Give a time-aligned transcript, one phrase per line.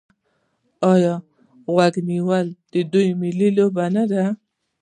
[0.93, 1.13] آیا
[1.75, 4.23] غیږ نیول د دوی ملي لوبه نه ده؟